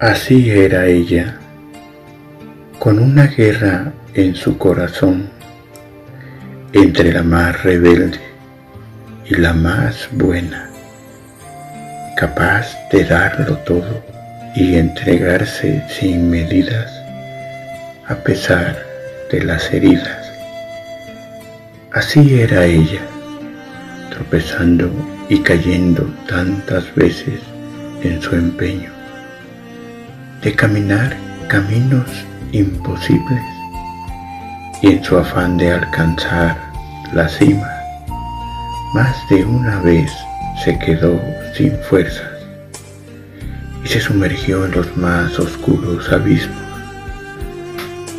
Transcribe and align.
Así 0.00 0.48
era 0.48 0.86
ella, 0.86 1.34
con 2.78 3.00
una 3.00 3.26
guerra 3.26 3.92
en 4.14 4.36
su 4.36 4.56
corazón 4.56 5.28
entre 6.72 7.12
la 7.12 7.24
más 7.24 7.64
rebelde 7.64 8.20
y 9.26 9.34
la 9.34 9.52
más 9.54 10.08
buena, 10.12 10.70
capaz 12.16 12.76
de 12.92 13.06
darlo 13.06 13.56
todo 13.66 14.04
y 14.54 14.76
entregarse 14.76 15.82
sin 15.88 16.30
medidas 16.30 16.92
a 18.06 18.14
pesar 18.14 18.80
de 19.32 19.42
las 19.42 19.68
heridas. 19.72 20.30
Así 21.90 22.40
era 22.40 22.64
ella, 22.64 23.02
tropezando 24.10 24.92
y 25.28 25.40
cayendo 25.40 26.04
tantas 26.28 26.94
veces 26.94 27.40
en 28.04 28.22
su 28.22 28.36
empeño 28.36 28.97
de 30.42 30.54
caminar 30.54 31.16
caminos 31.48 32.08
imposibles 32.52 33.42
y 34.82 34.92
en 34.92 35.02
su 35.02 35.18
afán 35.18 35.56
de 35.56 35.72
alcanzar 35.72 36.56
la 37.12 37.28
cima, 37.28 37.68
más 38.94 39.16
de 39.28 39.44
una 39.44 39.80
vez 39.80 40.12
se 40.64 40.78
quedó 40.78 41.20
sin 41.56 41.76
fuerzas 41.88 42.30
y 43.84 43.88
se 43.88 44.00
sumergió 44.00 44.64
en 44.66 44.72
los 44.72 44.96
más 44.96 45.38
oscuros 45.38 46.10
abismos 46.12 46.56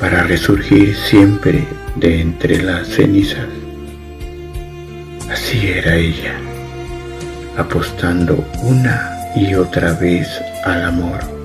para 0.00 0.24
resurgir 0.24 0.96
siempre 0.96 1.66
de 1.96 2.20
entre 2.20 2.62
las 2.62 2.88
cenizas. 2.88 3.46
Así 5.30 5.68
era 5.68 5.96
ella, 5.96 6.34
apostando 7.56 8.44
una 8.62 9.10
y 9.36 9.54
otra 9.54 9.92
vez 9.94 10.28
al 10.64 10.84
amor 10.84 11.37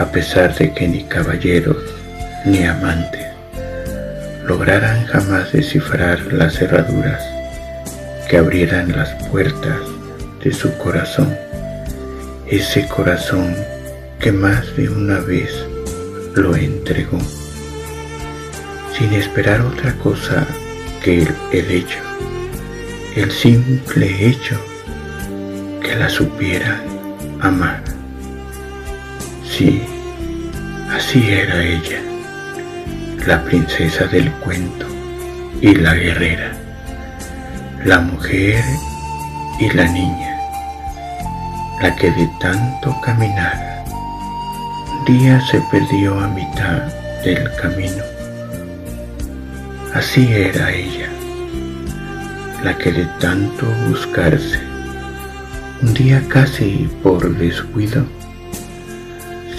a 0.00 0.10
pesar 0.10 0.54
de 0.56 0.72
que 0.72 0.88
ni 0.88 1.04
caballeros 1.04 1.76
ni 2.46 2.64
amantes 2.64 3.26
lograran 4.46 5.04
jamás 5.04 5.52
descifrar 5.52 6.32
las 6.32 6.54
cerraduras 6.54 7.22
que 8.26 8.38
abrieran 8.38 8.92
las 8.92 9.10
puertas 9.26 9.78
de 10.42 10.52
su 10.52 10.74
corazón, 10.78 11.36
ese 12.46 12.88
corazón 12.88 13.54
que 14.18 14.32
más 14.32 14.74
de 14.74 14.88
una 14.88 15.18
vez 15.18 15.52
lo 16.34 16.56
entregó, 16.56 17.18
sin 18.96 19.12
esperar 19.12 19.60
otra 19.60 19.92
cosa 19.98 20.46
que 21.04 21.24
el, 21.24 21.28
el 21.52 21.70
hecho, 21.70 22.00
el 23.16 23.30
simple 23.30 24.26
hecho 24.26 24.58
que 25.82 25.94
la 25.94 26.08
supiera 26.08 26.82
amar. 27.40 27.99
Sí, 29.50 29.82
así 30.90 31.28
era 31.28 31.62
ella, 31.62 32.00
la 33.26 33.42
princesa 33.44 34.06
del 34.06 34.30
cuento 34.34 34.86
y 35.60 35.74
la 35.74 35.94
guerrera, 35.94 36.52
la 37.84 37.98
mujer 38.00 38.64
y 39.58 39.68
la 39.70 39.84
niña, 39.86 40.38
la 41.82 41.94
que 41.96 42.10
de 42.12 42.30
tanto 42.40 42.96
caminar 43.02 43.84
un 44.98 45.04
día 45.04 45.40
se 45.40 45.60
perdió 45.70 46.18
a 46.20 46.28
mitad 46.28 46.84
del 47.24 47.50
camino. 47.56 48.04
Así 49.92 50.32
era 50.32 50.70
ella, 50.70 51.08
la 52.62 52.78
que 52.78 52.92
de 52.92 53.04
tanto 53.18 53.66
buscarse, 53.88 54.60
un 55.82 55.92
día 55.92 56.22
casi 56.28 56.88
por 57.02 57.36
descuido, 57.36 58.06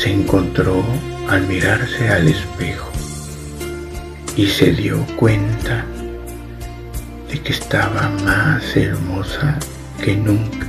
se 0.02 0.12
encontró 0.12 0.84
al 1.30 1.46
mirarse 1.46 2.10
al 2.10 2.28
espejo 2.28 2.90
y 4.36 4.48
se 4.48 4.72
dio 4.72 5.06
cuenta 5.16 5.86
de 7.30 7.40
que 7.40 7.52
estaba 7.52 8.10
más 8.26 8.76
hermosa 8.76 9.60
que 10.04 10.16
nunca. 10.16 10.66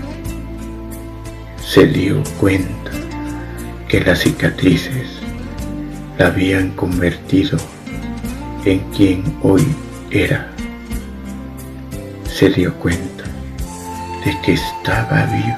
Se 1.65 1.87
dio 1.87 2.23
cuenta 2.39 2.91
que 3.89 4.03
las 4.03 4.19
cicatrices 4.19 5.09
la 6.19 6.27
habían 6.27 6.73
convertido 6.73 7.57
en 8.67 8.81
quien 8.95 9.25
hoy 9.41 9.67
era. 10.11 10.53
Se 12.31 12.51
dio 12.51 12.75
cuenta 12.75 13.25
de 14.27 14.39
que 14.43 14.53
estaba 14.53 15.25
viva, 15.25 15.57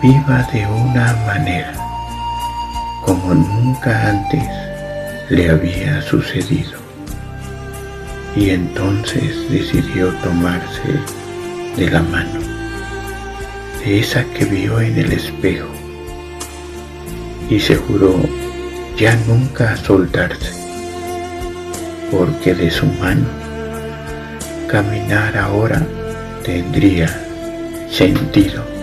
viva 0.00 0.48
de 0.52 0.64
una 0.64 1.12
manera 1.26 1.83
como 3.04 3.34
nunca 3.34 4.08
antes 4.08 4.42
le 5.30 5.50
había 5.50 6.02
sucedido. 6.02 6.78
Y 8.36 8.50
entonces 8.50 9.48
decidió 9.50 10.08
tomarse 10.22 11.00
de 11.76 11.90
la 11.90 12.02
mano, 12.02 12.40
de 13.84 14.00
esa 14.00 14.24
que 14.24 14.44
vio 14.44 14.80
en 14.80 14.98
el 14.98 15.12
espejo, 15.12 15.68
y 17.48 17.60
se 17.60 17.76
juró 17.76 18.16
ya 18.96 19.16
nunca 19.28 19.76
soltarse, 19.76 20.52
porque 22.10 22.54
de 22.54 22.70
su 22.70 22.86
mano 22.86 23.26
caminar 24.68 25.36
ahora 25.36 25.86
tendría 26.42 27.08
sentido. 27.90 28.73